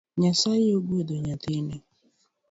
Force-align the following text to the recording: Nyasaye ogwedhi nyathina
Nyasaye 0.19 0.67
ogwedhi 0.79 1.15
nyathina 1.25 1.75